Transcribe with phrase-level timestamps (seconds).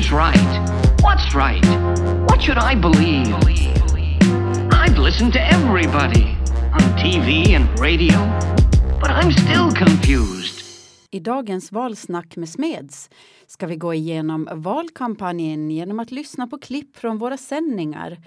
[0.00, 0.70] Who's right?
[1.02, 1.66] What's right?
[2.28, 3.34] What should I believe?
[4.72, 6.36] I've listened to everybody
[6.72, 8.18] on TV and radio,
[9.00, 10.64] but I'm still confused.
[11.10, 13.10] I dagens valsnack med Smeds
[13.46, 18.18] ska vi gå igenom valkampanjen genom att lyssna på klipp från våra sändningar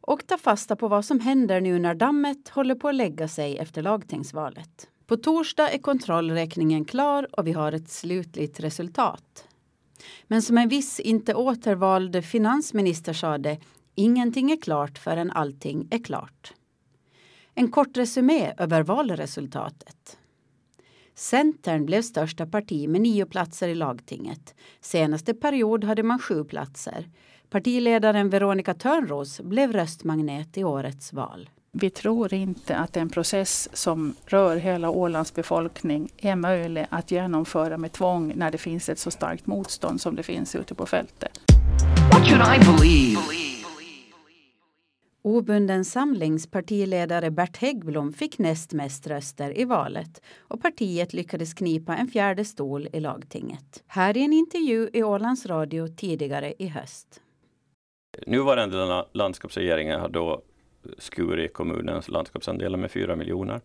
[0.00, 3.58] och ta fasta på vad som händer nu när dammet håller på att lägga sig
[3.58, 4.88] efter lagtingsvalet.
[5.06, 9.46] På torsdag är kontrollräkningen klar och vi har ett slutligt resultat.
[10.26, 13.58] Men som en viss inte återvald finansminister sade
[13.94, 16.52] ingenting är klart förrän allting är klart.
[17.54, 20.18] En kort resumé över valresultatet.
[21.14, 24.54] Centern blev största parti med nio platser i lagtinget.
[24.80, 27.08] Senaste period hade man sju platser.
[27.50, 31.50] Partiledaren Veronica Törnros blev röstmagnet i årets val.
[31.80, 37.78] Vi tror inte att en process som rör hela Ålands befolkning är möjlig att genomföra
[37.78, 41.40] med tvång när det finns ett så starkt motstånd som det finns ute på fältet.
[42.12, 43.20] What should I believe?
[45.22, 51.96] Obunden samlings partiledare Bert Häggblom fick näst mest röster i valet och partiet lyckades knipa
[51.96, 53.84] en fjärde stol i lagtinget.
[53.86, 57.20] Här i en intervju i Ålands Radio tidigare i höst.
[58.26, 60.42] Nuvarande landskapsregeringen har då
[60.98, 63.60] skurit kommunens landskapsandelar med 4 miljoner.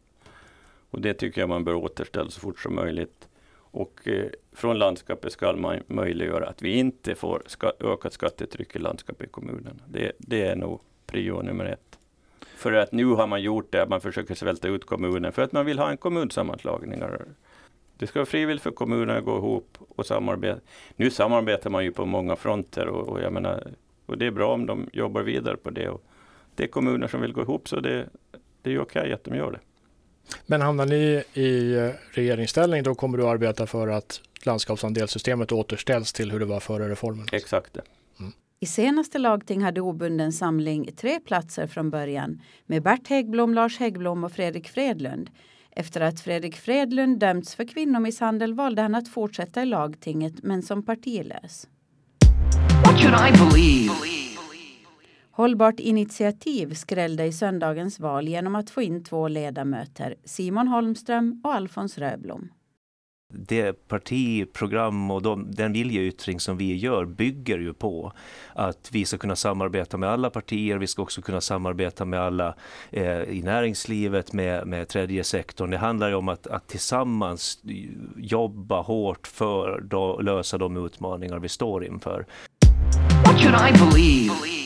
[0.90, 3.28] Och det tycker jag man bör återställa så fort som möjligt.
[3.72, 8.80] Och eh, från landskapet ska man möjliggöra att vi inte får ska, ökat skattetryck i
[8.80, 9.82] landskapet i kommunen.
[9.88, 12.00] Det, det är nog prio nummer ett.
[12.40, 15.66] För att nu har man gjort det, man försöker svälta ut kommunen för att man
[15.66, 17.04] vill ha en kommunsammanslagning.
[17.98, 20.60] Det ska vara frivilligt för kommunerna att gå ihop och samarbeta.
[20.96, 23.68] Nu samarbetar man ju på många fronter och, och jag menar,
[24.06, 25.90] och det är bra om de jobbar vidare på det.
[25.90, 26.04] Och
[26.56, 28.10] det är kommuner som vill gå ihop så det,
[28.62, 29.60] det är okej okay att de gör det.
[30.46, 31.76] Men hamnar ni i
[32.12, 37.26] regeringsställning då kommer du arbeta för att landskapsandelssystemet återställs till hur det var före reformen?
[37.32, 37.82] Exakt det.
[38.64, 44.24] I senaste lagting hade obunden samling tre platser från början med Bert Häggblom, Lars Häggblom
[44.24, 45.30] och Fredrik Fredlund.
[45.72, 50.86] Efter att Fredrik Fredlund dömts för kvinnomisshandel valde han att fortsätta i lagtinget men som
[50.86, 51.68] partilös.
[52.86, 54.31] What should I believe?
[55.42, 61.54] Hållbart initiativ skrällde i söndagens val genom att få in två ledamöter, Simon Holmström och
[61.54, 62.50] Alfons Röblom
[63.34, 68.14] det partiprogram och de, den viljeyttring som vi gör bygger ju på
[68.54, 70.78] att vi ska kunna samarbeta med alla partier.
[70.78, 72.56] Vi ska också kunna samarbeta med alla
[72.90, 75.70] eh, i näringslivet, med, med tredje sektorn.
[75.70, 77.60] Det handlar ju om att, att tillsammans
[78.18, 79.84] jobba hårt för
[80.18, 82.26] att lösa de utmaningar vi står inför.
[83.26, 84.61] What should I believe?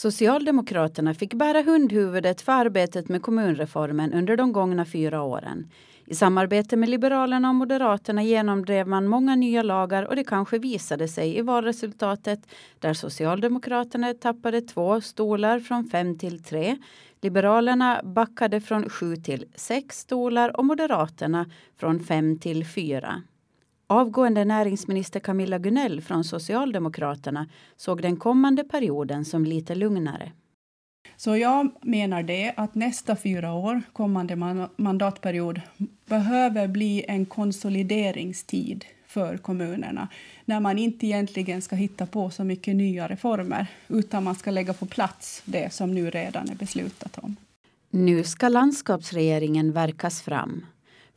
[0.00, 5.70] Socialdemokraterna fick bära hundhuvudet för arbetet med kommunreformen under de gångna fyra åren.
[6.06, 11.08] I samarbete med Liberalerna och Moderaterna genomdrev man många nya lagar och det kanske visade
[11.08, 12.40] sig i valresultatet
[12.78, 16.76] där Socialdemokraterna tappade två stolar från fem till tre.
[17.20, 21.46] Liberalerna backade från sju till sex stolar och Moderaterna
[21.76, 23.22] från fem till fyra.
[23.92, 30.32] Avgående näringsminister Camilla Gunell från Socialdemokraterna såg den kommande perioden som lite lugnare.
[31.16, 34.36] Så jag menar det att nästa fyra år, kommande
[34.76, 35.60] mandatperiod,
[36.06, 40.08] behöver bli en konsolideringstid för kommunerna
[40.44, 44.72] när man inte egentligen ska hitta på så mycket nya reformer utan man ska lägga
[44.72, 47.36] på plats det som nu redan är beslutat om.
[47.90, 50.64] Nu ska landskapsregeringen verkas fram.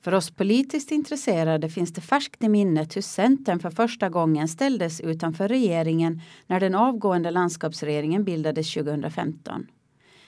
[0.03, 5.01] För oss politiskt intresserade finns det färskt i minnet hur Centern för första gången ställdes
[5.01, 9.67] utanför regeringen när den avgående landskapsregeringen bildades 2015.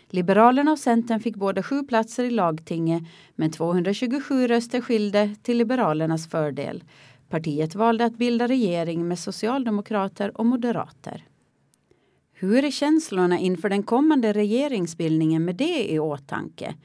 [0.10, 3.04] Liberalerna och Centern fick båda sju platser i lagtinget
[3.36, 6.84] men 227 röster skilde till Liberalernas fördel.
[7.30, 11.26] Partiet valde att bilda regering med socialdemokrater och moderater.
[12.34, 16.76] Hur är känslorna inför den kommande regeringsbildningen med det i åtanke?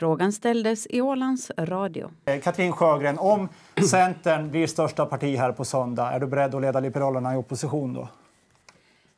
[0.00, 2.10] Frågan ställdes i Ålands Radio.
[2.24, 3.48] Eh, Katrin Sjögren, om
[3.90, 7.94] Centern blir största parti här på söndag, är du beredd att leda Liberalerna i opposition
[7.94, 8.08] då?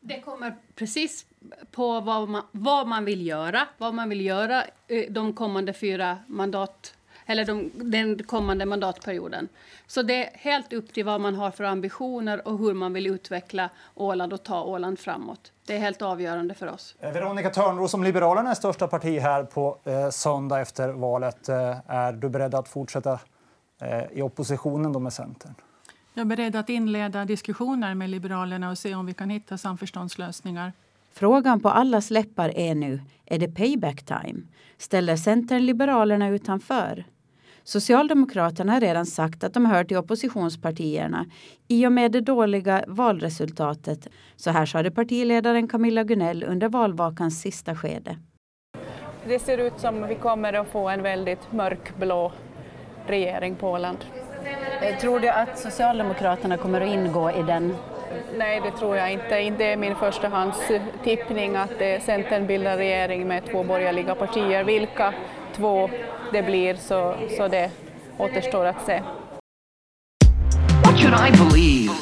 [0.01, 1.27] Det kommer precis
[1.71, 6.19] på vad man, vad man vill göra, vad man vill göra eh, de kommande fyra
[6.27, 6.95] mandat
[7.33, 9.49] eller de, den kommande mandatperioden.
[9.87, 13.07] Så det är helt upp till vad man har för ambitioner och hur man vill
[13.07, 15.53] utveckla Åland och ta Åland framåt.
[15.67, 16.95] Det är helt avgörande för oss.
[17.01, 21.77] Eh, Veronica Törnros, som Liberalerna är största parti här på eh, söndag efter valet, eh,
[21.87, 23.19] är du beredd att fortsätta
[23.81, 25.55] eh, i oppositionen då med Centern?
[26.15, 30.73] Jag är beredd att inleda diskussioner med Liberalerna och se om vi kan hitta samförståndslösningar.
[31.13, 34.43] Frågan på allas läppar är nu, är det payback time?
[34.79, 37.05] Ställer Centern Liberalerna utanför?
[37.65, 41.27] Socialdemokraterna har redan sagt att de hör till oppositionspartierna
[41.69, 44.09] i och med det dåliga valresultatet.
[44.37, 48.17] Så här sade partiledaren Camilla Gunell under valvakans sista skede.
[49.27, 52.33] Det ser ut som vi kommer att få en väldigt mörkblå
[53.07, 53.99] regering på Åland.
[55.01, 57.75] Tror du att Socialdemokraterna kommer att ingå i den?
[58.37, 59.51] Nej, det tror jag inte.
[59.59, 64.65] Det är min förstahandstippning att Centern bildar regering med två borgerliga partier.
[64.65, 65.15] Vilka
[65.57, 65.91] två
[66.33, 67.71] det blir, så, så det
[68.19, 69.03] återstår att se.
[70.85, 71.93] What should I believe?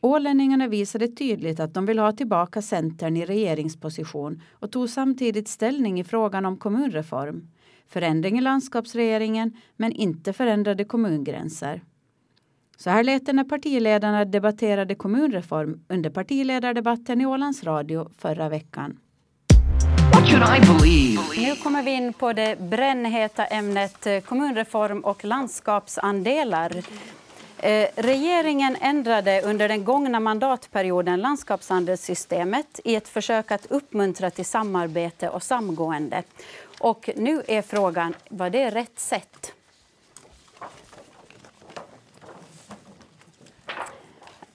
[0.00, 6.00] Ålänningarna visade tydligt att de vill ha tillbaka Centern i regeringsposition och tog samtidigt ställning
[6.00, 7.48] i frågan om kommunreform.
[7.88, 11.82] Förändring i landskapsregeringen men inte förändrade kommungränser.
[12.76, 18.98] Så här lät det när partiledarna debatterade kommunreform under partiledardebatten i Ålands Radio förra veckan.
[20.12, 21.20] What should I believe?
[21.36, 26.82] Nu kommer vi in på det brännheta ämnet eh, kommunreform och landskapsandelar.
[27.58, 35.28] Eh, regeringen ändrade under den gångna mandatperioden landskapsandelssystemet i ett försök att uppmuntra till samarbete
[35.28, 36.22] och samgående.
[36.80, 39.52] Och nu är frågan, var det rätt sätt?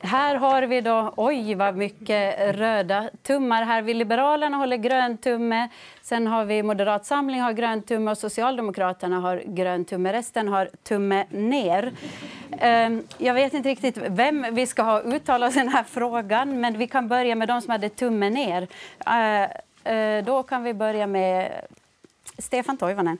[0.01, 3.81] Här har vi då, oj vad mycket röda tummar här.
[3.81, 5.69] Vi Liberalerna håller grön tumme.
[6.01, 10.13] Sen har vi Moderat Samling har grön tumme och Socialdemokraterna har grön tumme.
[10.13, 11.93] Resten har tumme ner.
[12.59, 16.59] Ehm, jag vet inte riktigt vem vi ska ha uttala oss i den här frågan,
[16.61, 18.67] men vi kan börja med de som hade tumme ner.
[19.05, 21.51] Eh, eh, då kan vi börja med
[22.37, 23.17] Stefan Toivonen.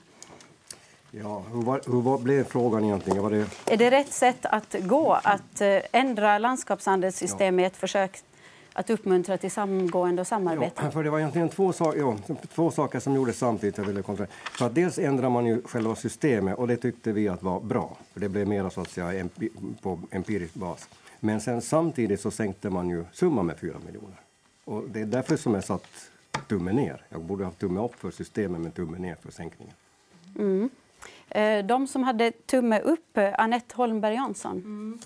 [1.10, 3.22] Ja, hur, var, hur var, blev frågan egentligen?
[3.22, 3.46] Var det...
[3.66, 7.64] Är det rätt sätt att gå att eh, ändra landskapshandelssystem ja.
[7.64, 8.18] i ett försök
[8.72, 10.82] att uppmuntra till samgående och samarbete?
[10.84, 12.16] Ja, för det var egentligen två, ja,
[12.54, 13.78] två saker som gjordes samtidigt.
[13.78, 17.42] Jag ville för att dels ändrar man ju själva systemet och det tyckte vi att
[17.42, 17.96] var bra.
[18.12, 19.28] För det blev mer så att säga
[19.82, 20.88] på empirisk bas.
[21.20, 24.20] Men sen samtidigt så sänkte man ju summan med 4 miljoner.
[24.64, 26.10] Och det är därför som jag satt
[26.48, 27.02] tummen ner.
[27.08, 29.74] Jag borde ha tumme upp för systemet men tumme ner för sänkningen.
[30.38, 30.70] Mm.
[31.30, 34.56] Eh, de som hade tumme upp, eh, Anette Annette Holmberg Jansson.
[34.56, 34.98] Mm.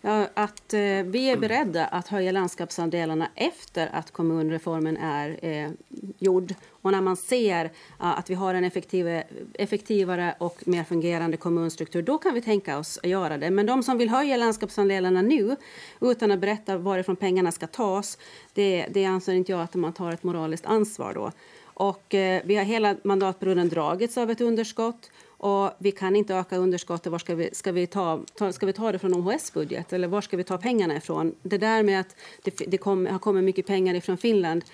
[0.00, 5.70] Ja, att eh, vi är beredda att höja landskapsandelarna efter att kommunreformen är eh,
[6.18, 6.54] gjord.
[6.82, 7.70] Och när man ser eh,
[8.18, 9.22] att vi har en effektiv,
[9.54, 13.50] effektivare och mer fungerande kommunstruktur, då kan vi tänka oss att göra det.
[13.50, 15.56] Men de som vill höja landskapsandelarna nu,
[16.00, 18.18] utan att berätta varifrån pengarna ska tas,
[18.54, 21.32] det, det anser inte jag att man tar ett moraliskt ansvar då.
[21.78, 25.10] Och eh, vi har hela mandatperioden dragits av ett underskott.
[25.38, 27.12] Och vi kan inte öka underskottet.
[27.12, 29.92] Var ska vi, ska vi, ta, ta, ska vi ta det från OHS-budget?
[29.92, 31.34] Eller var ska vi ta pengarna ifrån?
[31.42, 34.64] Det där med att det, det kom, har kommit mycket pengar från Finland.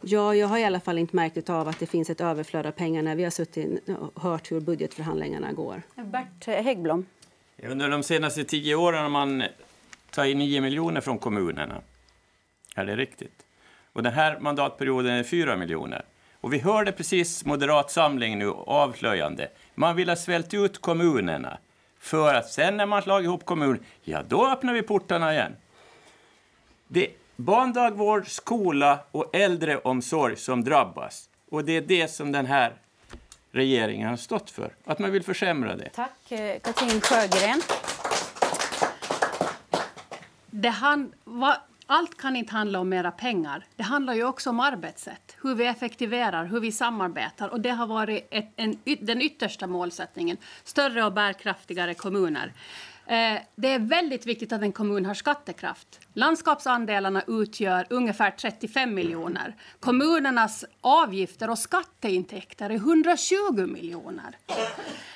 [0.00, 2.70] Ja, jag har i alla fall inte märkt av att det finns ett överflöd av
[2.70, 5.82] pengar när vi har suttit och hört hur budgetförhandlingarna går.
[5.94, 7.06] Bert Häggblom.
[7.62, 9.42] Under de senaste tio åren har man
[10.10, 11.80] tagit 9 miljoner från kommunerna.
[12.74, 13.46] Är det riktigt?
[13.92, 16.04] Och den här mandatperioden är 4 miljoner.
[16.42, 19.48] Och vi hörde precis Moderat Samling nu avslöjande.
[19.74, 21.58] Man vill ha svält ut kommunerna.
[21.98, 25.56] För att sen när man slagit ihop kommun, ja då öppnar vi portarna igen.
[26.88, 31.28] Det är barndagvård, skola och äldreomsorg som drabbas.
[31.50, 32.72] Och det är det som den här
[33.52, 34.74] regeringen har stått för.
[34.84, 35.88] Att man vill försämra det.
[35.88, 36.32] Tack.
[36.32, 37.60] Eh, Katrin Sjögren.
[40.50, 41.56] Det han, va,
[41.92, 43.64] allt kan inte handla om mera pengar.
[43.76, 47.48] Det handlar ju också om arbetssätt, hur vi effektiverar, hur vi samarbetar.
[47.48, 50.36] Och det har varit ett, en, den yttersta målsättningen.
[50.64, 52.52] Större och bärkraftigare kommuner.
[53.12, 56.00] Eh, det är väldigt viktigt att en kommun har skattekraft.
[56.12, 59.56] Landskapsandelarna utgör ungefär 35 miljoner.
[59.80, 64.36] Kommunernas avgifter och skatteintäkter är 120 miljoner.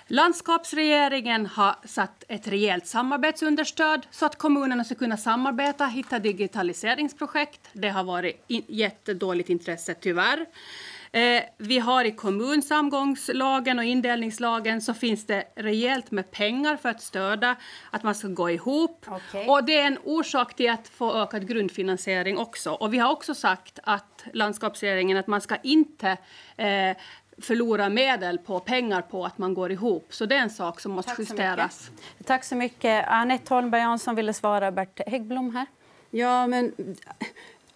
[0.07, 7.61] Landskapsregeringen har satt ett rejält samarbetsunderstöd så att kommunerna ska kunna samarbeta, hitta digitaliseringsprojekt.
[7.73, 10.47] Det har varit jättedåligt intresse, tyvärr.
[11.17, 17.01] Eh, vi har i kommunsamgångslagen och indelningslagen så finns det rejält med pengar för att
[17.01, 17.57] stödja
[17.91, 19.07] att man ska gå ihop.
[19.09, 19.47] Okay.
[19.47, 22.73] Och det är en orsak till att få ökad grundfinansiering också.
[22.73, 26.17] Och vi har också sagt att landskapsregeringen att man ska inte
[26.57, 26.97] eh,
[27.39, 30.07] förlora medel på pengar på att man går ihop.
[30.11, 31.91] Så det är en sak som måste Tack justeras.
[32.25, 33.09] Tack så mycket.
[33.09, 35.67] Anette Holmberg Jansson ville svara Bert Häggblom här.
[36.11, 36.73] Ja, men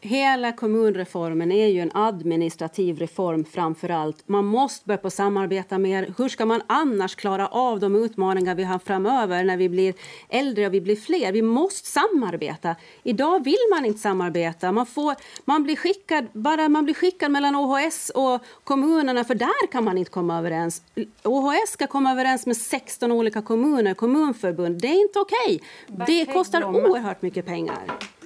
[0.00, 4.28] hela kommunreformen är ju en administrativ reform framför allt.
[4.28, 6.14] Man måste börja på samarbeta mer.
[6.18, 9.94] Hur ska man annars klara av de utmaningar vi har framöver när vi blir
[10.28, 11.32] äldre och vi blir fler?
[11.32, 12.76] Vi måste samarbeta.
[13.02, 14.72] Idag vill man inte samarbeta.
[14.72, 15.14] Man, får,
[15.44, 19.98] man, blir skickad, bara man blir skickad mellan OHS och kommunerna för där kan man
[19.98, 20.82] inte komma överens.
[21.22, 24.80] OHS ska komma överens med 16 olika kommuner, kommunförbund.
[24.80, 25.60] Det är inte okej.
[25.88, 26.24] Okay.
[26.24, 27.78] Det kostar oerhört mycket pengar.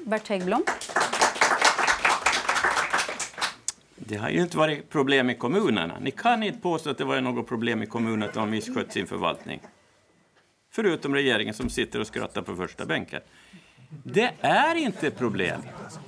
[0.04, 0.62] Bert Häggblom.
[3.96, 5.98] Det har ju inte varit problem i kommunerna.
[6.00, 8.92] Ni kan inte påstå att det var något problem i kommunerna att de har misskött
[8.92, 9.60] sin förvaltning.
[10.70, 13.20] Förutom regeringen som sitter och skrattar på första bänken.
[14.02, 15.60] Det är inte ett problem.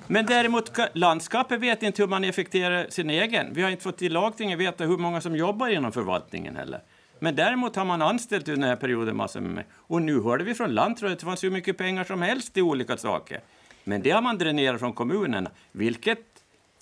[0.07, 3.55] Men däremot, landskapet vet inte hur man effekterar sin egen.
[3.55, 6.81] Vi har inte fått i lagtinget veta hur många som jobbar inom förvaltningen heller.
[7.19, 10.55] Men däremot har man anställt under den här perioden massor med Och nu hörde vi
[10.55, 13.41] från Lantrådet att det fanns hur mycket pengar som helst i olika saker.
[13.85, 16.36] Men det har man dränerat från kommunerna, vilket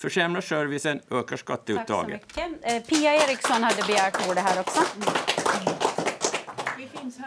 [0.05, 2.23] försämrar servicen, ökar skatteuttaget.
[2.35, 2.73] Tack så mycket.
[2.73, 4.81] Eh, Pia Eriksson hade begärt ordet här också.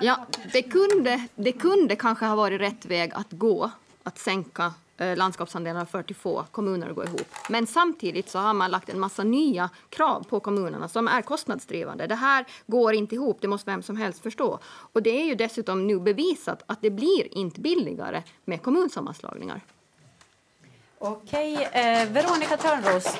[0.01, 3.71] Ja, det kunde, det kunde kanske ha varit rätt väg att gå,
[4.03, 7.27] att sänka eh, landskapsandelarna för att få kommuner att gå ihop.
[7.49, 12.07] Men samtidigt så har man lagt en massa nya krav på kommunerna som är kostnadsdrivande.
[12.07, 14.59] Det här går inte ihop, det måste vem som helst förstå.
[14.93, 19.61] Och det är ju dessutom nu bevisat att det blir inte billigare med kommunsammanslagningar.
[20.99, 23.17] Okej, eh, Veronica Törnros.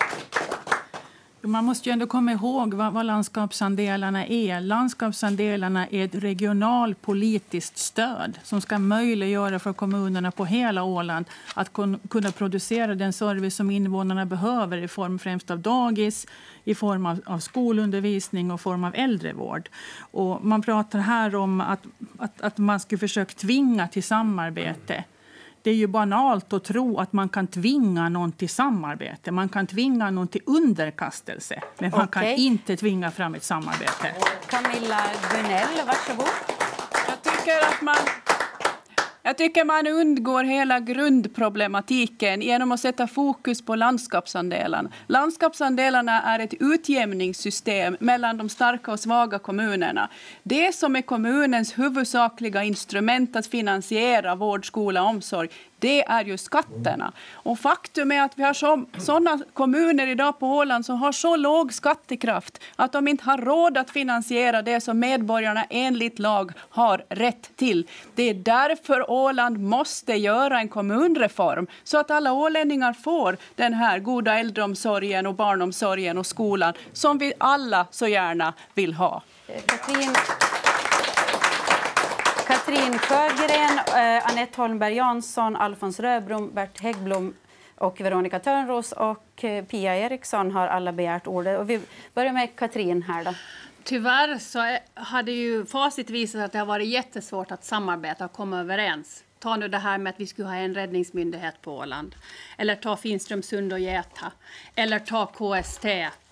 [1.42, 4.62] Man måste ju ändå komma ihåg vad, vad landskapsandelarna är.
[4.62, 12.00] Landskapsandelarna är ett regionalpolitiskt stöd som ska möjliggöra för kommunerna på hela Åland att kun,
[12.10, 16.28] kunna producera den service som invånarna behöver i form främst av dagis,
[16.64, 19.70] i form av, av skolundervisning och form av äldrevård.
[20.00, 21.84] Och man pratar här om att,
[22.18, 25.04] att, att man skulle försöka tvinga till samarbete
[25.68, 29.32] det är ju banalt att tro att man kan tvinga någon till samarbete.
[29.32, 32.24] Man kan tvinga någon till underkastelse, men man okay.
[32.24, 34.16] kan inte tvinga fram ett samarbete.
[34.48, 36.28] Camilla Gunell, varsågod.
[37.08, 37.96] Jag tycker att man
[39.28, 44.90] jag tycker man undgår hela grundproblematiken genom att sätta fokus på landskapsandelarna.
[45.08, 50.10] Landskapsandelarna är ett utjämningssystem mellan de starka och svaga kommunerna.
[50.44, 56.38] Det som är kommunens huvudsakliga instrument att finansiera vård, skola och omsorg det är ju
[56.38, 57.12] skatterna.
[57.32, 61.36] Och faktum är att vi har så, sådana kommuner idag på Åland som har så
[61.36, 67.06] låg skattekraft att de inte har råd att finansiera det som medborgarna enligt lag har
[67.10, 67.88] rätt till.
[68.16, 74.00] Det är därför Åland måste göra en kommunreform så att alla ålänningar får den här
[74.00, 79.22] goda äldreomsorgen och barnomsorgen och skolan som vi alla så gärna vill ha.
[79.66, 80.16] Katrin.
[82.68, 87.34] Katrin Sjögren, eh, Anette Holmberg Jansson, Alfons Röbrom, Bert Häggblom
[87.76, 91.60] och Veronica Törnros och eh, Pia Eriksson har alla begärt ordet.
[91.60, 91.82] Och vi
[92.14, 93.34] börjar med Katrin här då.
[93.84, 98.60] Tyvärr så hade ju facit visat att det har varit jättesvårt att samarbeta och komma
[98.60, 99.24] överens.
[99.40, 102.16] Ta nu det här med att vi skulle ha en räddningsmyndighet på Åland.
[102.58, 104.32] Eller ta Finströmsund och Gäta.
[104.76, 105.86] Eller ta KST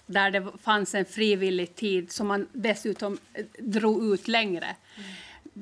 [0.05, 4.65] där det fanns en frivillig tid som man dessutom eh, drog ut längre.
[4.97, 5.09] Mm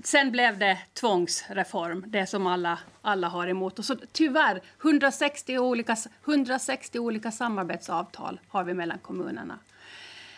[0.04, 3.80] sen blev det tvångsreform, det som alla, alla har emot.
[3.80, 9.60] Och så, tyvärr, 160 olika, 160 olika samarbetsavtal har vi mellan kommunerna.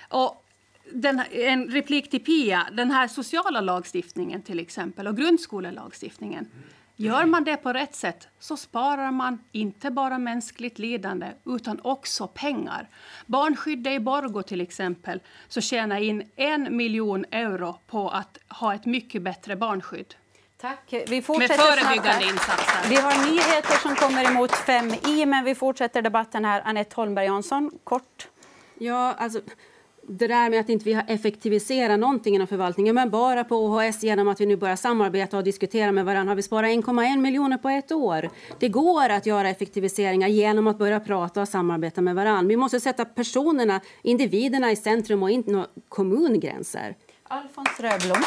[0.10, 0.46] Och
[0.92, 2.68] den, en replik till Pia.
[2.72, 6.48] Den här sociala lagstiftningen till exempel och grundskolelagstiftningen.
[6.98, 12.28] Gör man det på rätt sätt så sparar man inte bara mänskligt lidande utan också
[12.28, 12.88] pengar.
[13.26, 18.86] Barnskyddet i Borgå till exempel så tjänar in en miljon euro på att ha ett
[18.86, 20.16] mycket bättre barnskydd.
[20.58, 20.94] Tack.
[21.08, 22.90] Vi fortsätter Med förebyggande insatser.
[22.90, 26.62] Vi har nyheter som kommer emot fem i, men vi fortsätter debatten här.
[26.66, 28.28] Anette Holmberg Jansson, kort.
[28.78, 29.42] Ja, alltså
[30.08, 34.04] det där med att inte vi har effektiviserat någonting inom förvaltningen, men bara på OHS
[34.04, 37.58] genom att vi nu börjar samarbeta och diskutera med varandra har vi sparat 1,1 miljoner
[37.58, 38.30] på ett år.
[38.60, 42.48] Det går att göra effektiviseringar genom att börja prata och samarbeta med varandra.
[42.48, 46.96] Vi måste sätta personerna, individerna i centrum och inte några kommungränser.
[47.24, 48.24] Alfons Röblom.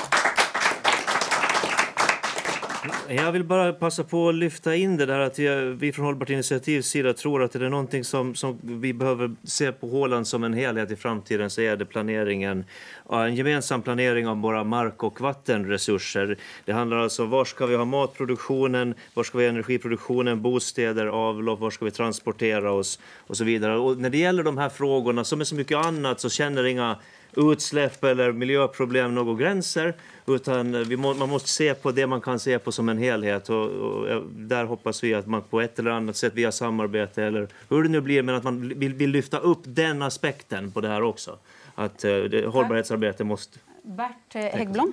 [3.08, 5.38] Jag vill bara passa på att lyfta in det där att
[5.78, 9.72] vi från Hållbart initiativs sida tror att det är någonting som, som vi behöver se
[9.72, 12.64] på Håland som en helhet i framtiden så är det planeringen,
[13.10, 16.36] en gemensam planering av våra mark och vattenresurser.
[16.64, 21.06] Det handlar alltså om var ska vi ha matproduktionen, var ska vi ha energiproduktionen, bostäder,
[21.06, 23.78] avlopp, var ska vi transportera oss och så vidare.
[23.78, 26.96] Och när det gäller de här frågorna som är så mycket annat så känner inga
[27.36, 29.94] utsläpp eller miljöproblem några gränser.
[30.26, 33.48] Utan vi må, man måste se på det man kan se på som en helhet.
[33.48, 37.48] Och, och, där hoppas vi att man på ett eller annat sätt via samarbete eller
[37.68, 40.88] hur det nu blir, men att man vill, vill lyfta upp den aspekten på det
[40.88, 41.38] här också.
[41.74, 43.58] Att uh, det, hållbarhetsarbete måste...
[43.82, 44.92] Bert Häggblom?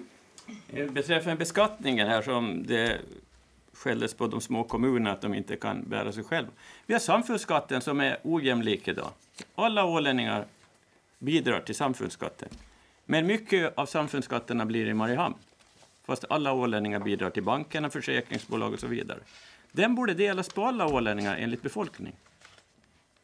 [0.89, 2.97] Beträffande beskattningen här som det
[3.73, 6.51] skälldes på de små kommunerna att de inte kan bära sig själva.
[6.85, 9.09] Vi har samfundsskatten som är ojämlik idag.
[9.55, 10.45] Alla ålänningar
[11.25, 12.49] bidrar till samfundsskatten.
[13.05, 15.35] Men mycket av samfundsskatterna blir i Mariehamn.
[16.05, 19.19] Fast alla ålänningar bidrar till bankerna, försäkringsbolag och så vidare.
[19.71, 22.15] Den borde delas på alla ålänningar enligt befolkning.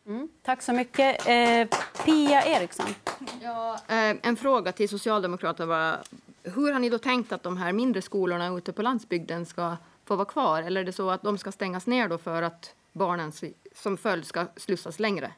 [0.05, 1.27] Mm, tack så mycket.
[1.27, 2.95] Eh, Pia Eriksson.
[3.41, 5.65] Ja, eh, en fråga till Socialdemokraterna.
[5.65, 5.97] Var,
[6.43, 10.15] hur har ni då tänkt att de här mindre skolorna ute på landsbygden ska få
[10.15, 10.63] vara kvar?
[10.63, 13.31] Eller är det så att de ska stängas ner då för att barnen
[13.75, 15.31] som följd ska slussas längre?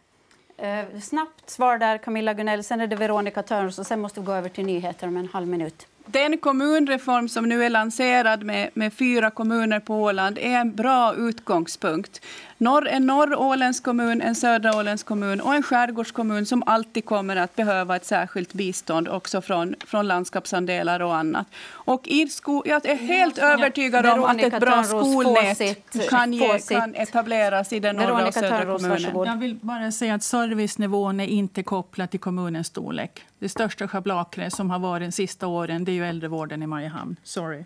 [0.63, 2.63] Eh, snabbt svar där, Camilla Gunell.
[2.63, 5.27] Sen är det Veronica Törns och sen måste vi gå över till nyheter om en
[5.34, 5.88] halv minut.
[6.05, 11.15] Den kommunreform som nu är lanserad med, med fyra kommuner på Åland är en bra
[11.15, 12.22] utgångspunkt.
[12.63, 17.36] Norr, en norr Åländsk kommun, en södra Åländsk kommun och en skärgårdskommun som alltid kommer
[17.36, 21.48] att behöva ett särskilt bistånd också från, från landskapsandelar och annat.
[21.72, 26.60] Och i sko, jag är helt övertygad om att ett bra skolnät sitt, kan, ge,
[26.60, 29.25] kan etableras i den norra och södra kommunen.
[29.25, 33.25] Jag vill bara säga att servicenivån är inte kopplad till kommunens storlek.
[33.39, 37.15] Det största schabrakret som har varit de sista åren det är ju äldrevården i Mariehamn.
[37.24, 37.63] Sorry.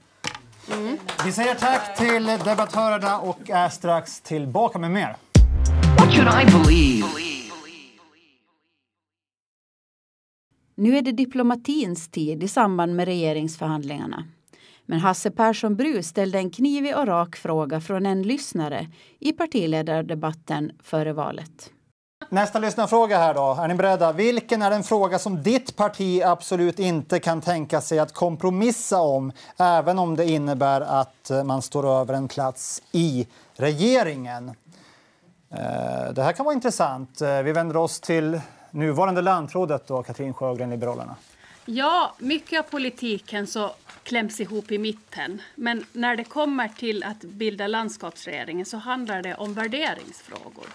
[0.72, 0.98] Mm.
[1.26, 5.16] Vi säger tack till debattörerna och är strax tillbaka med mer.
[6.00, 7.08] What should I believe?
[10.76, 14.24] Nu är det diplomatins tid i samband med regeringsförhandlingarna.
[14.86, 18.88] Men Hasse Persson Bru ställde en knivig och rak fråga från en lyssnare
[19.20, 21.72] i partiledardebatten före valet.
[22.30, 23.58] Nästa lyssnarfråga här då.
[23.62, 24.12] Är ni beredda?
[24.12, 29.32] Vilken är den fråga som ditt parti absolut inte kan tänka sig att kompromissa om,
[29.58, 34.50] även om det innebär att eh, man står över en plats i regeringen?
[35.52, 37.22] Eh, det här kan vara intressant.
[37.22, 38.42] Eh, vi vänder oss till
[38.72, 41.16] nuvarande landrådet då, Katrin Sjögren, Liberalerna.
[41.70, 45.42] Ja, mycket av politiken så kläms ihop i mitten.
[45.56, 50.66] Men när det kommer till att bilda landskapsregeringen så handlar det om värderingsfrågor.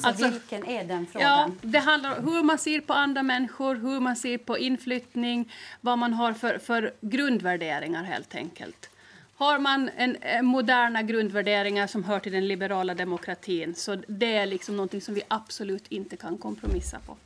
[0.00, 1.58] Så alltså, vilken är den frågan?
[1.62, 5.52] Ja, det handlar om hur man ser på andra människor, hur man ser på inflyttning,
[5.80, 8.90] vad man har för, för grundvärderingar helt enkelt.
[9.36, 14.46] Har man en, en moderna grundvärderingar som hör till den liberala demokratin så det är
[14.46, 17.16] liksom någonting som vi absolut inte kan kompromissa på.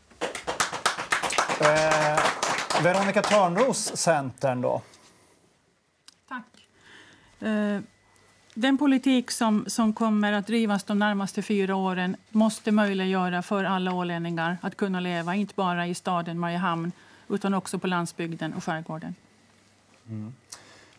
[1.64, 2.39] Eh,
[2.82, 4.82] Veronica Törnros, Centern då?
[7.40, 7.80] Eh,
[8.54, 13.94] den politik som, som kommer att drivas de närmaste fyra åren måste möjliggöra för alla
[13.94, 16.92] ålänningar att kunna leva, inte bara i staden Mariehamn
[17.28, 19.14] utan också på landsbygden och skärgården.
[20.08, 20.32] Mm.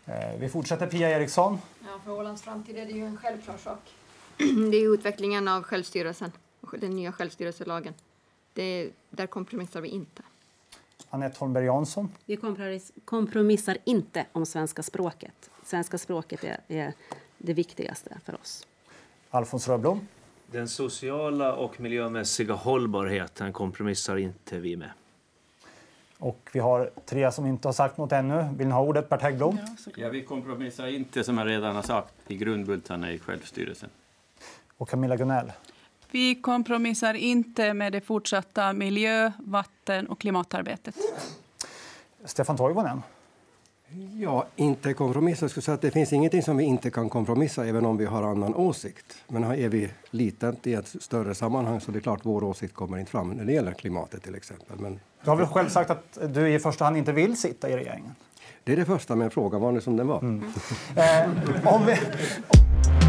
[0.06, 0.86] Eh, vi fortsätter.
[0.86, 1.58] Pia Eriksson.
[1.80, 3.90] Ja, för Ålands framtid är det ju en självklar sak.
[4.70, 6.32] Det är utvecklingen av självstyrelsen,
[6.80, 7.94] den nya självstyrelselagen.
[8.52, 10.22] Det, där kompromissar vi inte.
[11.10, 12.08] Anette Holmberg Jansson.
[12.26, 12.38] Vi
[13.04, 15.50] kompromissar inte om svenska språket.
[15.64, 16.92] Svenska språket är, är
[17.38, 18.66] det viktigaste för oss.
[19.30, 20.06] Alfons Röblom.
[20.46, 24.90] Den sociala och miljömässiga hållbarheten kompromissar inte vi med.
[26.18, 28.48] Och vi har tre som inte har sagt något ännu.
[28.56, 29.58] Vill ni ha ordet, Bert Häggblom?
[29.96, 33.90] Ja, vi kompromissar inte, som jag redan har sagt, i grundbultarna i självstyrelsen.
[34.76, 35.52] Och Camilla Gunell?
[36.12, 40.94] Vi kompromissar inte med det fortsatta miljö-, vatten och klimatarbetet.
[42.24, 43.02] Stefan Toivonen?
[44.20, 45.44] Ja, inte kompromissa.
[45.44, 48.04] Jag skulle säga att det finns ingenting som vi inte kan kompromissa även om vi
[48.04, 49.16] har annan åsikt.
[49.28, 52.98] Men är vi litet i ett större sammanhang så det är klart vår åsikt kommer
[52.98, 54.78] inte fram när det gäller klimatet till exempel.
[54.78, 55.00] Men...
[55.24, 58.14] Du har väl själv sagt att du i första hand inte vill sitta i regeringen?
[58.64, 60.18] Det är det första, men frågan var nu som den var.
[60.18, 60.44] Mm.
[60.96, 61.92] eh, om vi...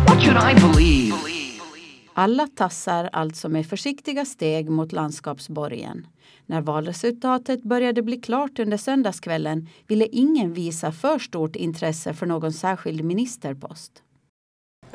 [0.07, 1.42] What should I believe?
[2.13, 6.07] Alla tassar alltså med försiktiga steg mot landskapsborgen.
[6.45, 12.53] När valresultatet började bli klart under söndagskvällen ville ingen visa för stort intresse för någon
[12.53, 14.03] särskild ministerpost.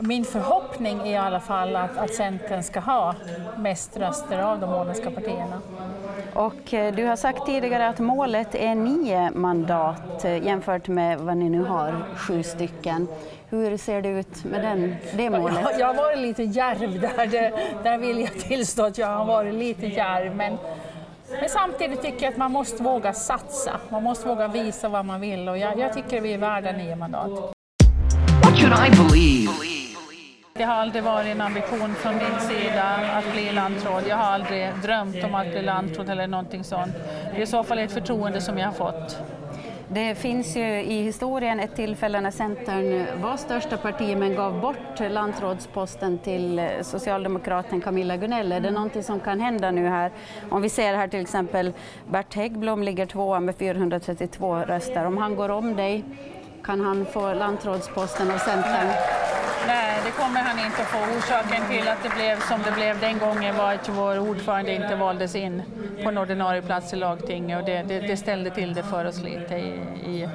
[0.01, 3.15] Min förhoppning är i alla fall att, att Centern ska ha
[3.59, 5.61] mest röster av de åländska partierna.
[6.35, 11.37] Och eh, du har sagt tidigare att målet är nio mandat eh, jämfört med vad
[11.37, 13.09] ni nu har, sju stycken.
[13.51, 15.59] Hur ser det ut med den, det målet?
[15.63, 19.25] Jag, jag har varit lite djärv där, det, där vill jag tillstå att jag har
[19.25, 20.37] varit lite djärv.
[20.37, 20.59] Men,
[21.41, 23.81] men samtidigt tycker jag att man måste våga satsa.
[23.91, 26.97] Man måste våga visa vad man vill och jag, jag tycker vi är värda nio
[26.97, 27.31] mandat.
[28.45, 29.53] What should I believe?
[30.55, 32.85] Det har aldrig varit en ambition från min sida
[33.15, 34.03] att bli landråd.
[34.09, 36.93] Jag har aldrig drömt om att bli landråd eller någonting sånt.
[37.33, 39.19] Det är i så fall ett förtroende som jag har fått.
[39.91, 45.01] Det finns ju i historien ett tillfälle när Centern var största parti men gav bort
[45.11, 48.53] lantrådsposten till socialdemokraten Camilla Gunell.
[48.53, 50.11] Är det någonting som kan hända nu här?
[50.51, 51.73] Om vi ser här till exempel
[52.11, 55.05] Bert Häggblom ligger tvåa med 432 röster.
[55.05, 56.05] Om han går om dig,
[56.65, 58.89] kan han få lantrådsposten av Centern?
[59.69, 60.99] Nej, det kommer han inte att få.
[61.19, 64.97] Orsaken till att det blev som det blev den gången var att vår ordförande inte
[64.97, 65.63] valdes in
[66.03, 69.23] på en ordinarie plats i lagtinget och det, det, det ställde till det för oss
[69.23, 70.29] lite i, i,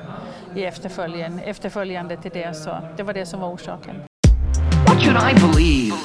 [0.56, 2.54] i efterföljen, efterföljande till det.
[2.54, 3.96] Så det var det som var orsaken.
[4.88, 5.96] What should I believe?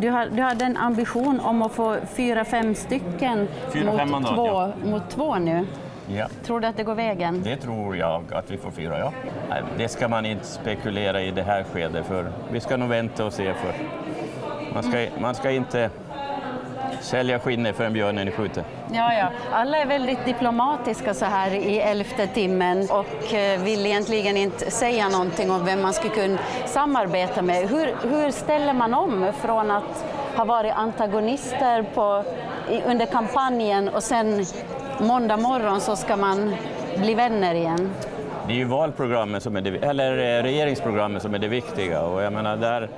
[0.00, 4.10] Du, har, du hade en ambition om att få fyra, fem stycken Fyra, mot, fem
[4.10, 4.72] mandat, två, ja.
[4.84, 5.66] mot två nu.
[6.10, 6.26] Ja.
[6.44, 7.42] Tror du att det går vägen?
[7.44, 9.12] Det tror jag att vi får fyra, ja.
[9.48, 13.24] Nej, Det ska man inte spekulera i det här skedet för vi ska nog vänta
[13.24, 13.78] och se först.
[14.74, 15.90] Man ska, man ska inte
[17.00, 18.64] sälja skinnet förrän björnen är skjuten.
[18.92, 19.28] Ja, ja.
[19.52, 25.08] Alla är väldigt diplomatiska så här i elfte timmen och eh, vill egentligen inte säga
[25.08, 27.68] någonting om vem man skulle kunna samarbeta med.
[27.68, 30.04] Hur, hur ställer man om från att
[30.36, 32.24] ha varit antagonister på,
[32.86, 34.44] under kampanjen och sen
[35.00, 36.54] måndag morgon så ska man
[36.98, 37.90] bli vänner igen?
[38.46, 42.22] Det är ju valprogrammet som är det, eller eh, regeringsprogrammet som är det viktiga och
[42.22, 42.88] jag menar där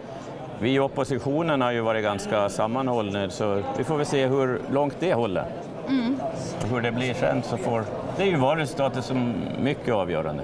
[0.60, 4.96] vi i oppositionen har ju varit ganska sammanhållna så vi får väl se hur långt
[5.00, 5.46] det håller.
[5.88, 6.16] Mm.
[6.62, 7.84] Och hur det blir sen så får,
[8.16, 10.42] det är ju valresultatet som mycket avgörande.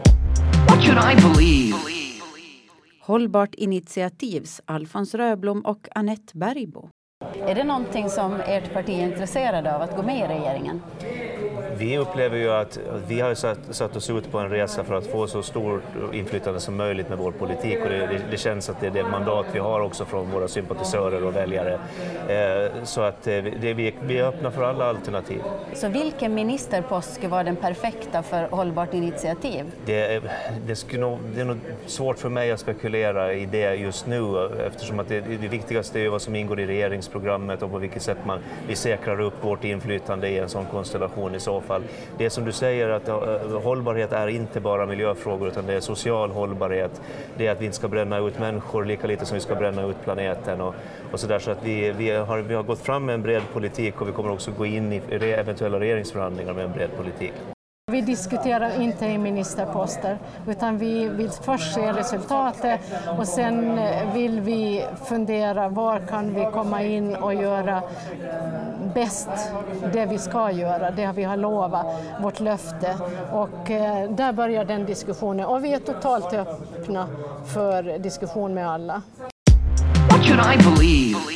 [0.68, 1.76] What should I believe?
[3.00, 6.88] Hållbart initiativs Alfons Röblom och Annette Bergbo.
[7.46, 10.82] Är det någonting som ert parti är intresserade av att gå med i regeringen?
[11.78, 15.06] Vi upplever ju att vi har satt, satt oss ut på en resa för att
[15.06, 18.80] få så stort inflytande som möjligt med vår politik och det, det, det känns att
[18.80, 21.78] det är det mandat vi har också från våra sympatisörer och väljare.
[22.28, 25.42] Eh, så att eh, det, vi, vi är öppna för alla alternativ.
[25.74, 29.64] Så vilken ministerpost skulle vara den perfekta för Hållbart initiativ?
[29.86, 30.22] Det, är-
[30.66, 34.48] det, skulle nog, det är nog svårt för mig att spekulera i det just nu
[34.66, 38.18] eftersom att det, det viktigaste är vad som ingår i regeringsprogrammet och på vilket sätt
[38.26, 41.82] man, vi säkrar upp vårt inflytande i en sån konstellation i så fall.
[42.18, 46.30] Det som du säger att eh, hållbarhet är inte bara miljöfrågor utan det är social
[46.30, 47.00] hållbarhet.
[47.36, 49.86] Det är att vi inte ska bränna ut människor lika lite som vi ska bränna
[49.86, 50.74] ut planeten och,
[51.12, 51.38] och så där.
[51.38, 54.12] Så att vi, vi, har, vi har gått fram med en bred politik och vi
[54.12, 57.32] kommer också gå in i re- eventuella regeringsförhandlingar med en bred politik.
[57.92, 60.18] Vi diskuterar inte i ministerposter
[60.48, 62.80] utan vi vill först se resultatet
[63.18, 63.80] och sen
[64.14, 67.82] vill vi fundera var kan vi komma in och göra
[68.94, 69.28] bäst
[69.92, 71.86] det vi ska göra, det vi har lovat,
[72.22, 72.96] vårt löfte.
[73.32, 77.08] Och eh, där börjar den diskussionen och vi är totalt öppna
[77.44, 79.02] för diskussion med alla.
[80.10, 81.35] What should I believe?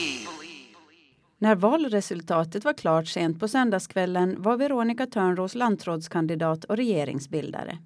[1.42, 7.78] När valresultatet var klart sent på söndagskvällen var Veronica Törnros lantrådskandidat och regeringsbildare.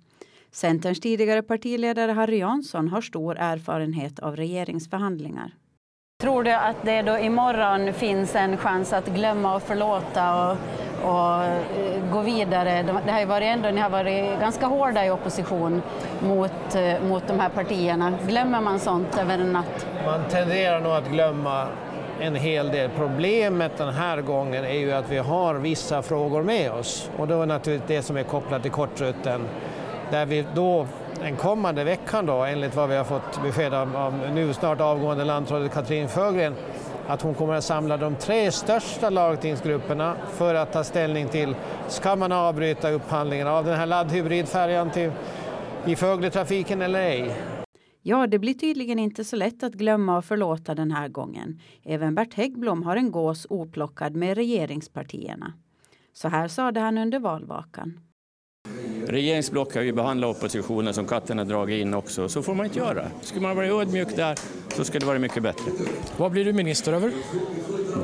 [0.52, 5.50] Centerns tidigare partiledare Harry Jansson har stor erfarenhet av regeringsförhandlingar.
[6.22, 10.56] Tror du att det då imorgon finns en chans att glömma och förlåta och,
[11.02, 12.82] och eh, gå vidare?
[12.82, 15.82] De- Det har ju varit ändå, ni har varit ganska hårda i opposition
[16.22, 18.12] mot, eh, mot de här partierna.
[18.28, 19.86] Glömmer man sånt över en natt?
[20.06, 21.66] Man tenderar nog att glömma
[22.20, 22.90] en hel del.
[22.96, 27.42] Problemet den här gången är ju att vi har vissa frågor med oss och då
[27.42, 29.40] är naturligtvis det som är kopplat till kortrutten
[30.10, 30.86] där vi då
[31.20, 35.24] den kommande veckan då, enligt vad vi har fått besked om av nu snart avgående
[35.24, 36.54] landrådet Katrin Fögren,
[37.08, 41.56] att hon kommer att samla de tre största lagtingsgrupperna för att ta ställning till,
[41.88, 45.10] ska man avbryta upphandlingen av den här laddhybridfärjan till,
[45.84, 47.34] i Fögletrafiken eller ej?
[48.06, 51.60] Ja, det blir tydligen inte så lätt att glömma och förlåta den här gången.
[51.82, 55.52] Även Bert Häggblom har en gås oplockad med regeringspartierna.
[56.12, 58.00] Så här sade han under valvakan.
[59.06, 62.28] Regeringsblock har ju behandlat oppositionen som katten har dragit in också.
[62.28, 63.10] Så får man inte göra.
[63.20, 64.38] Skulle man vara ödmjuk där
[64.68, 65.72] så skulle det vara mycket bättre.
[66.16, 67.12] Vad blir du minister över?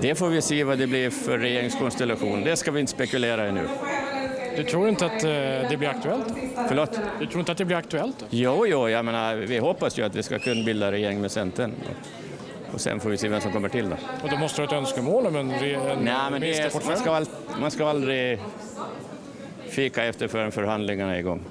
[0.00, 2.44] Det får vi se vad det blir för regeringskonstellation.
[2.44, 3.68] Det ska vi inte spekulera i nu.
[4.60, 5.30] Du tror inte att eh,
[5.70, 6.24] det blir aktuellt?
[6.68, 7.00] Förlåt?
[7.20, 8.18] Du tror inte att det blir aktuellt?
[8.18, 8.26] Då?
[8.30, 11.72] Jo, jo, jag menar, vi hoppas ju att vi ska kunna bilda regering med Centern.
[12.72, 13.96] Och sen får vi se vem som kommer till då.
[14.22, 16.96] Och då måste du ha ett önskemål om en, en Nej, men det är, man,
[16.96, 17.26] ska all,
[17.60, 18.38] man ska aldrig
[19.68, 21.42] fika efter förrän förhandlingarna är igång.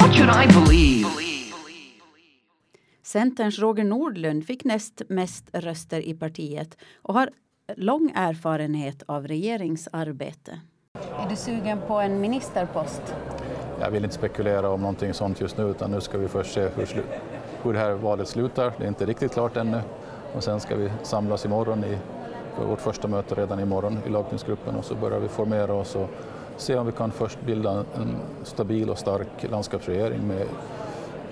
[0.00, 1.08] What should I believe?
[3.02, 7.30] Centerns Roger Nordlund fick näst mest röster i partiet och har
[7.76, 10.60] lång erfarenhet av regeringsarbete.
[11.18, 13.14] Är du sugen på en ministerpost?
[13.80, 16.60] Jag vill inte spekulera om någonting sånt just nu utan nu ska vi först se
[16.60, 17.04] hur,
[17.62, 18.72] hur det här valet slutar.
[18.78, 19.80] Det är inte riktigt klart ännu.
[20.34, 21.98] Och sen ska vi samlas imorgon i
[22.64, 26.08] vårt första möte redan imorgon i lagtingsgruppen och så börjar vi formera oss och
[26.56, 30.46] se om vi kan först bilda en stabil och stark landskapsregering med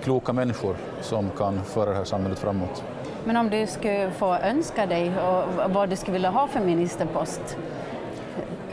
[0.03, 2.83] kloka människor som kan föra det här samhället framåt.
[3.23, 7.57] Men om du skulle få önska dig och vad du skulle vilja ha för ministerpost?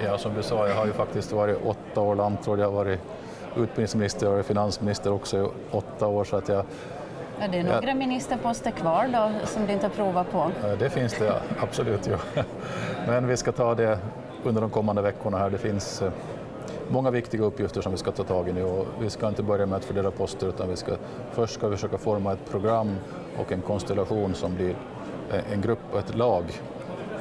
[0.05, 3.01] Ja, som du sa, jag har ju faktiskt varit åtta år lantråd, jag har varit
[3.57, 6.25] utbildningsminister och finansminister också i åtta år.
[6.25, 6.65] Så att jag,
[7.41, 10.51] är det några ja, ministerposter kvar då som du inte har provat på?
[10.79, 12.07] Det finns det absolut.
[12.07, 12.43] Ja.
[13.07, 13.99] Men vi ska ta det
[14.45, 15.51] under de kommande veckorna här.
[15.51, 16.13] Det finns eh,
[16.89, 19.67] många viktiga uppgifter som vi ska ta tag i nu och vi ska inte börja
[19.67, 20.93] med att fördela poster utan vi ska,
[21.33, 22.97] först ska vi försöka forma ett program
[23.39, 24.75] och en konstellation som blir
[25.53, 26.45] en grupp och ett lag.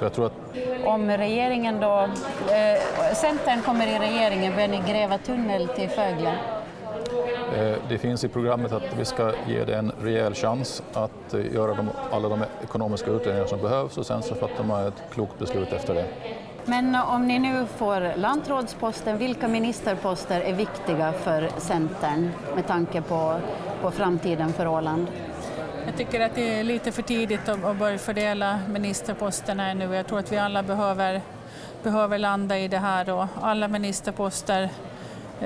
[0.01, 0.85] För jag tror att...
[0.85, 1.99] Om regeringen då,
[2.53, 6.37] eh, Centern kommer i regeringen, börjar ni gräva tunnel till Fögle?
[7.57, 11.53] Eh, det finns i programmet att vi ska ge det en rejäl chans att eh,
[11.53, 15.39] göra de, alla de ekonomiska utredningar som behövs och sen så fattar man ett klokt
[15.39, 16.05] beslut efter det.
[16.65, 23.39] Men om ni nu får lantrådsposten, vilka ministerposter är viktiga för Centern med tanke på,
[23.81, 25.07] på framtiden för Åland?
[25.85, 29.95] Jag tycker att det är lite för tidigt att börja fördela ministerposterna ännu.
[29.95, 31.21] Jag tror att vi alla behöver,
[31.83, 34.69] behöver landa i det här och alla ministerposter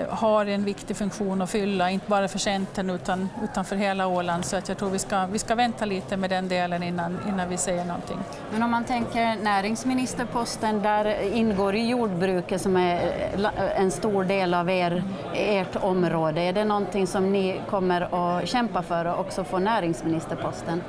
[0.09, 4.45] har en viktig funktion att fylla, inte bara för Centern utan, utan för hela Åland.
[4.45, 7.49] Så att jag tror vi ska, vi ska vänta lite med den delen innan, innan
[7.49, 8.17] vi säger någonting.
[8.51, 12.95] Men om man tänker näringsministerposten, där ingår ju jordbruket som är
[13.33, 15.03] eh, en stor del av er,
[15.33, 16.41] ert område.
[16.41, 20.81] Är det någonting som ni kommer att kämpa för att också få näringsministerposten?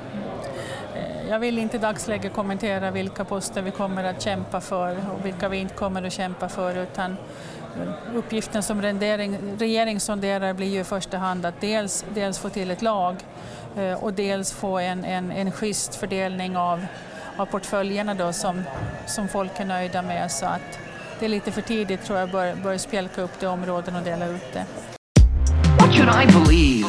[0.95, 5.25] Eh, jag vill inte i dagsläget kommentera vilka poster vi kommer att kämpa för och
[5.25, 7.17] vilka vi inte kommer att kämpa för utan
[8.15, 12.71] uppgiften som regering, regering sonderar blir ju i första hand att dels, dels få till
[12.71, 13.15] ett lag
[13.77, 16.85] eh, och dels få en, en, en schysst fördelning av,
[17.37, 18.63] av portföljerna då som,
[19.05, 20.31] som folk är nöjda med.
[20.31, 20.79] Så att
[21.19, 24.27] det är lite för tidigt tror jag bör, bör spjälka upp det områden och dela
[24.27, 24.65] ut det.
[25.79, 26.87] What should I believe?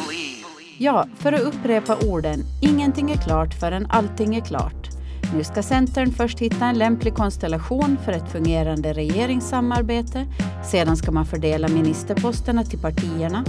[0.81, 4.88] Ja, för att upprepa orden, ingenting är klart förrän allting är klart.
[5.35, 10.25] Nu ska Centern först hitta en lämplig konstellation för ett fungerande regeringssamarbete.
[10.63, 13.43] Sedan ska man fördela ministerposterna till partierna.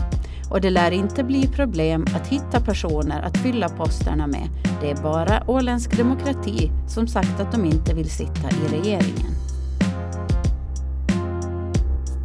[0.50, 4.48] Och det lär inte bli problem att hitta personer att fylla posterna med.
[4.80, 9.30] Det är bara åländsk demokrati som sagt att de inte vill sitta i regeringen.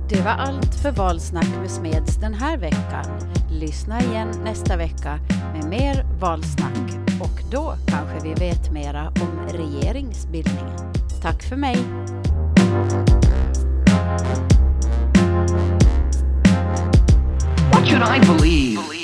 [0.10, 3.06] Det var allt för Valsnack med Smeds den här veckan.
[3.52, 5.20] Lyssna igen nästa vecka
[5.54, 10.94] med mer valsnack och då kanske vi vet mera om regeringsbildningen.
[11.22, 11.78] Tack för mig!
[17.72, 18.95] What should I believe?